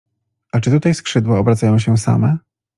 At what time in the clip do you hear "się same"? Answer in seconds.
1.79-2.37